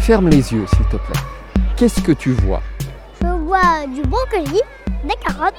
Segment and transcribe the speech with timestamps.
[0.00, 1.20] Ferme les yeux, s'il te plaît.
[1.76, 2.62] Qu'est-ce que tu vois?
[3.20, 4.62] Je vois du brocoli,
[5.04, 5.52] des carottes,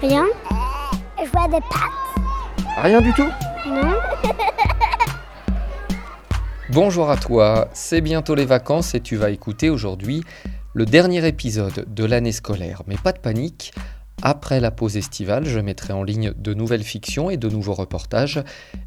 [0.00, 0.24] rien.
[1.20, 2.78] Et je vois des pâtes.
[2.80, 3.28] Rien du tout?
[3.66, 3.96] Non.
[6.70, 10.22] Bonjour à toi, c'est bientôt les vacances et tu vas écouter aujourd'hui
[10.74, 12.82] le dernier épisode de l'année scolaire.
[12.86, 13.72] Mais pas de panique,
[14.22, 18.42] après la pause estivale, je mettrai en ligne de nouvelles fictions et de nouveaux reportages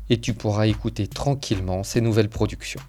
[0.09, 2.81] et tu pourras écouter tranquillement ces nouvelles productions.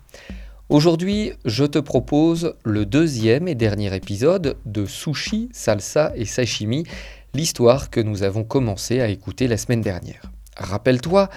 [0.68, 6.84] Aujourd'hui, je te propose le deuxième et dernier épisode de Sushi, Salsa et Sashimi,
[7.34, 10.30] l'histoire que nous avons commencé à écouter la semaine dernière.
[10.56, 11.28] Rappelle-toi,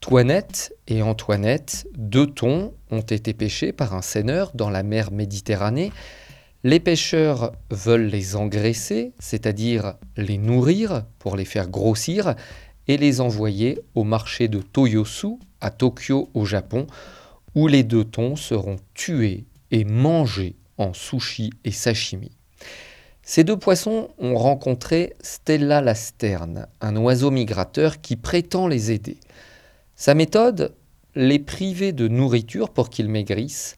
[0.00, 5.92] Toinette et Antoinette, deux thons, ont été pêchés par un seineur dans la mer Méditerranée.
[6.64, 12.36] Les pêcheurs veulent les engraisser, c'est-à-dire les nourrir pour les faire grossir,
[12.88, 16.86] et les envoyer au marché de Toyosu, à Tokyo au Japon,
[17.54, 22.32] où les deux thons seront tués et mangés en sushi et sashimi.
[23.22, 29.18] Ces deux poissons ont rencontré Stella Lasterne, un oiseau migrateur qui prétend les aider.
[29.94, 30.74] Sa méthode
[31.14, 33.76] Les priver de nourriture pour qu'ils maigrissent,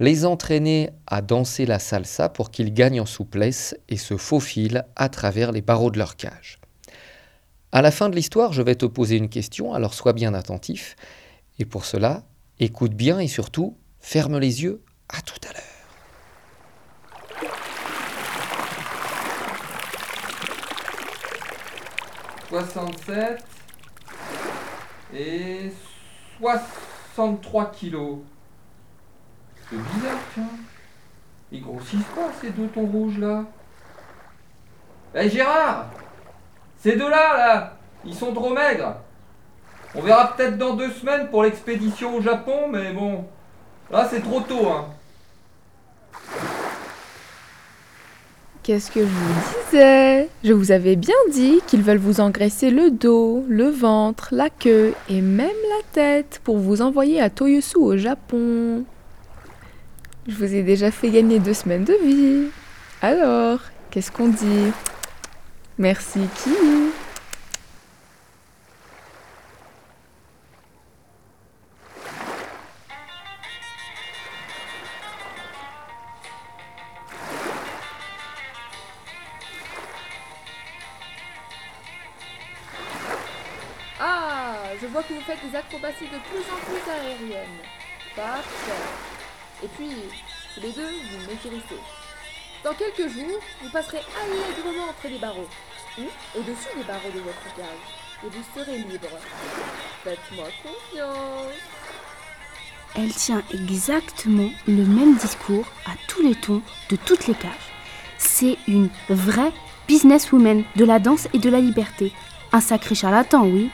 [0.00, 5.10] les entraîner à danser la salsa pour qu'ils gagnent en souplesse et se faufilent à
[5.10, 6.58] travers les barreaux de leur cage.
[7.70, 10.96] À la fin de l'histoire, je vais te poser une question, alors sois bien attentif.
[11.58, 12.24] Et pour cela,
[12.58, 14.82] écoute bien et surtout, ferme les yeux.
[15.10, 15.64] À tout à l'heure.
[22.48, 23.44] 67
[25.14, 25.70] et
[26.40, 28.18] 63 kilos.
[29.70, 30.48] C'est bizarre, tiens.
[31.52, 33.44] Ils grossissent pas, ces deux tons rouges là.
[35.14, 35.90] Eh Gérard
[36.78, 38.96] Ces deux-là, là, ils sont trop maigres.
[39.94, 43.24] On verra peut-être dans deux semaines pour l'expédition au Japon, mais bon,
[43.90, 44.86] là c'est trop tôt, hein.
[48.62, 49.34] Qu'est-ce que je vous
[49.70, 50.28] disais?
[50.44, 54.94] Je vous avais bien dit qu'ils veulent vous engraisser le dos, le ventre, la queue
[55.08, 58.84] et même la tête pour vous envoyer à Toyosu au Japon.
[60.30, 62.50] Je vous ai déjà fait gagner deux semaines de vie.
[63.02, 63.58] Alors,
[63.90, 64.70] qu'est-ce qu'on dit?
[65.76, 66.50] Merci qui
[83.98, 87.66] Ah, je vois que vous faites des acrobaties de plus en plus aériennes.
[88.14, 89.09] Parfait.
[89.62, 89.90] Et puis,
[90.54, 91.80] tous les deux, vous m'écrissez.
[92.64, 95.48] Dans quelques jours, vous passerez allègrement entre les barreaux,
[95.98, 96.02] ou
[96.38, 99.08] au-dessus des barreaux de votre cage, et vous serez libre.
[100.04, 101.54] Faites-moi confiance.
[102.96, 107.72] Elle tient exactement le même discours à tous les tons de toutes les cages.
[108.18, 109.52] C'est une vraie
[109.86, 112.12] businesswoman de la danse et de la liberté.
[112.52, 113.70] Un sacré charlatan, oui.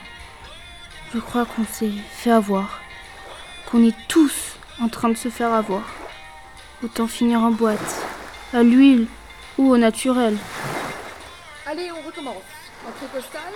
[1.14, 2.80] Je crois qu'on s'est fait avoir.
[3.70, 5.84] Qu'on est tous en train de se faire avoir.
[6.82, 8.06] Autant finir en boîte,
[8.52, 9.06] à l'huile
[9.58, 10.36] ou au naturel.
[11.66, 12.42] Allez, on recommence.
[12.86, 13.54] Entrée postale,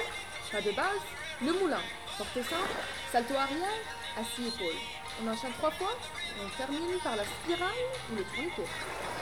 [0.51, 1.05] pas de base,
[1.45, 1.83] le moulin,
[2.17, 2.75] porte simple,
[3.13, 3.85] salto arrière,
[4.19, 4.81] assis épaule.
[5.23, 7.69] On enchaîne trois fois, et on termine par la spirale
[8.11, 8.69] ou le tourniquet.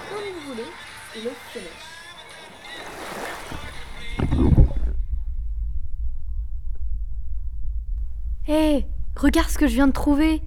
[0.08, 0.70] Comme vous voulez,
[1.16, 1.98] et le finish.
[8.46, 8.86] Hé,
[9.16, 10.40] regarde ce que je viens de trouver.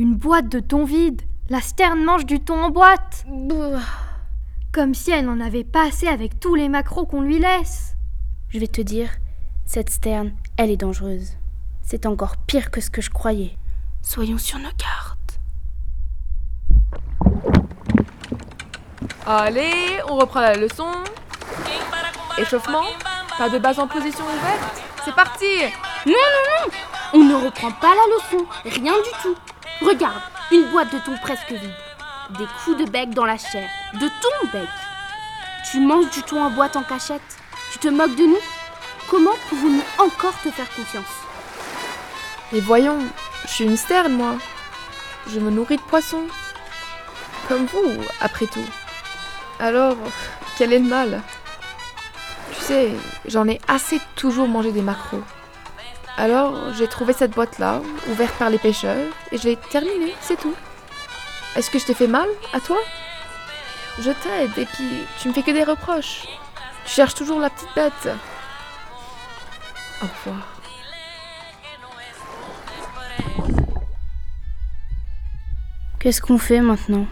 [0.00, 1.20] Une boîte de thon vide.
[1.50, 3.26] La sterne mange du thon en boîte.
[4.72, 7.96] Comme si elle n'en avait pas assez avec tous les macros qu'on lui laisse.
[8.48, 9.10] Je vais te dire,
[9.66, 11.32] cette sterne, elle est dangereuse.
[11.82, 13.58] C'est encore pire que ce que je croyais.
[14.00, 15.18] Soyons sur nos gardes.
[19.26, 20.90] Allez, on reprend la leçon.
[22.38, 22.86] Échauffement,
[23.36, 24.82] pas de base en position ouverte.
[25.04, 25.44] C'est parti
[26.06, 26.72] Non, non, non
[27.12, 28.46] On ne reprend pas la leçon.
[28.64, 29.36] Rien du tout.
[29.82, 30.22] Regarde,
[30.52, 31.74] une boîte de thon presque vide.
[32.38, 33.68] Des coups de bec dans la chair.
[33.94, 34.68] De ton bec.
[35.70, 37.22] Tu manges du thon en boîte en cachette.
[37.72, 38.38] Tu te moques de nous
[39.08, 41.04] Comment pouvons-nous encore te faire confiance?
[42.52, 42.98] Et voyons,
[43.44, 44.34] je suis une sterne, moi.
[45.28, 46.26] Je me nourris de poissons.
[47.48, 48.68] Comme vous, après tout.
[49.58, 49.96] Alors,
[50.58, 51.22] quel est le mal?
[52.52, 52.90] Tu sais,
[53.26, 55.22] j'en ai assez toujours manger des macros.
[56.16, 57.80] Alors, j'ai trouvé cette boîte-là,
[58.10, 60.54] ouverte par les pêcheurs, et je l'ai terminée, c'est tout.
[61.56, 62.78] Est-ce que je t'ai fait mal, à toi?
[63.98, 66.26] Je t'aide, et puis tu me fais que des reproches.
[66.84, 68.08] Tu cherches toujours la petite bête.
[70.02, 70.46] Au revoir.
[75.98, 77.06] Qu'est-ce qu'on fait maintenant?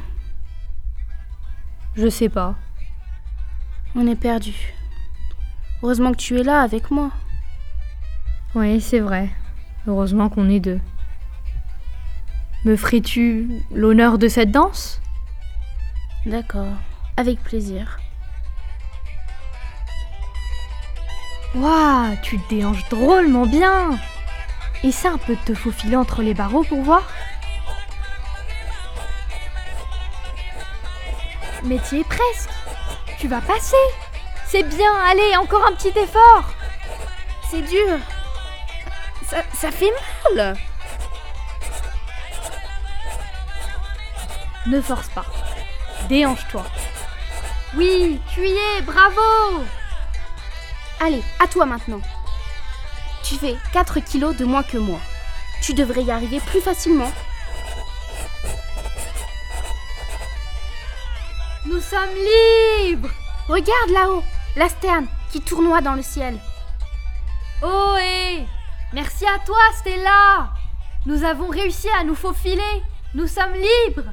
[1.95, 2.55] Je sais pas.
[3.95, 4.55] On est perdu.
[5.83, 7.11] Heureusement que tu es là avec moi.
[8.59, 9.29] Oui, c'est vrai.
[9.87, 10.81] Heureusement qu'on est deux.
[12.65, 15.01] Me ferais-tu l'honneur de cette danse?
[16.27, 16.75] D'accord,
[17.17, 18.01] avec plaisir.
[21.55, 23.97] Waouh, tu te déhanches drôlement bien
[24.83, 27.09] Essaie un peu de te faufiler entre les barreaux pour voir
[31.63, 32.51] Mais tu es presque
[33.21, 33.77] Tu vas passer
[34.47, 36.53] C'est bien, allez, encore un petit effort
[37.53, 37.99] C'est dur.
[39.29, 39.93] Ça, fait
[40.35, 40.57] mal.
[44.67, 45.27] Ne force pas.
[46.09, 46.65] Déhanche-toi.
[47.77, 48.41] Oui, tu
[48.85, 49.65] bravo
[51.01, 52.01] Allez, à toi maintenant.
[53.23, 55.01] Tu fais 4 kilos de moins que moi.
[55.63, 57.13] Tu devrais y arriver plus facilement.
[61.67, 62.15] Nous sommes
[62.87, 63.11] libres
[63.49, 64.23] Regarde là-haut,
[64.57, 66.39] la sterne qui tournoie dans le ciel.
[67.63, 68.47] Oh hé
[68.95, 70.51] Merci à toi, Stella
[71.05, 72.83] Nous avons réussi à nous faufiler
[73.15, 74.11] Nous sommes libres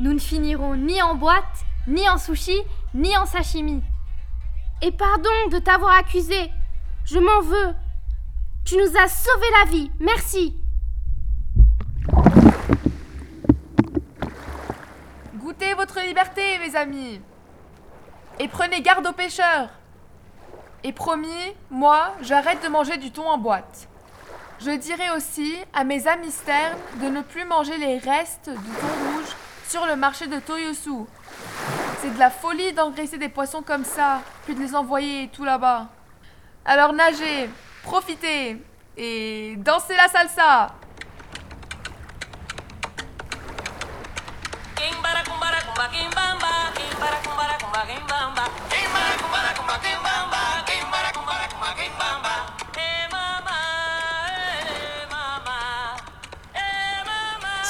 [0.00, 2.58] Nous ne finirons ni en boîte, ni en sushi,
[2.94, 3.82] ni en sashimi.
[4.80, 6.50] Et pardon de t'avoir accusé.
[7.04, 7.74] Je m'en veux.
[8.64, 9.90] Tu nous as sauvé la vie.
[10.00, 10.56] Merci.
[15.34, 17.20] Goûtez votre liberté, mes amis.
[18.38, 19.68] Et prenez garde aux pêcheurs.
[20.82, 23.88] Et promis, moi, j'arrête de manger du thon en boîte.
[24.60, 29.12] Je dirai aussi à mes amis sternes de ne plus manger les restes du thon
[29.12, 29.36] rouge
[29.68, 31.04] sur le marché de Toyosu.
[32.00, 35.88] C'est de la folie d'engraisser des poissons comme ça, puis de les envoyer tout là-bas.
[36.64, 37.50] Alors nagez,
[37.82, 38.62] profitez
[38.96, 40.74] et dansez la salsa.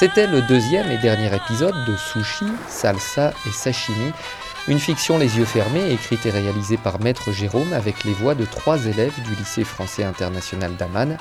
[0.04, 4.12] C'était le deuxième et dernier épisode de Sushi, Salsa et Sashimi,
[4.68, 8.44] une fiction les yeux fermés écrite et réalisée par Maître Jérôme avec les voix de
[8.44, 11.16] trois élèves du lycée français international d'Aman,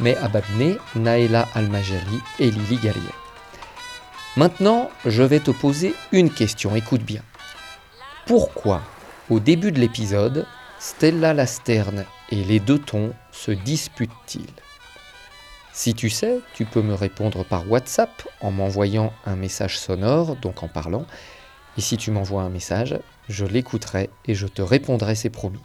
[0.00, 3.14] mais Ababné, Naëla Almajali et Lily Gallier.
[4.36, 7.22] Maintenant, je vais te poser une question, écoute bien.
[8.26, 8.82] Pourquoi,
[9.30, 10.44] au début de l'épisode,
[10.80, 14.42] Stella Lasterne et les deux tons se disputent-ils?
[15.76, 20.62] Si tu sais, tu peux me répondre par WhatsApp en m'envoyant un message sonore, donc
[20.62, 21.04] en parlant.
[21.76, 22.96] Et si tu m'envoies un message,
[23.28, 25.58] je l'écouterai et je te répondrai, c'est promis.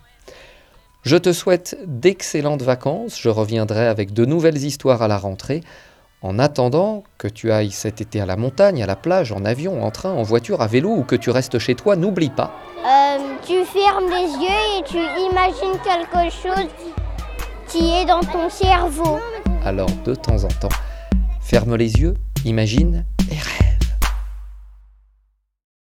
[1.03, 5.61] Je te souhaite d'excellentes vacances, je reviendrai avec de nouvelles histoires à la rentrée.
[6.23, 9.83] En attendant que tu ailles cet été à la montagne, à la plage, en avion,
[9.83, 12.51] en train, en voiture, à vélo ou que tu restes chez toi, n'oublie pas.
[12.79, 14.97] Euh, tu fermes les yeux et tu
[15.31, 16.67] imagines quelque chose
[17.67, 19.19] qui est dans ton cerveau.
[19.69, 20.75] Alors de temps en temps,
[21.41, 23.68] ferme les yeux, imagine et rêve.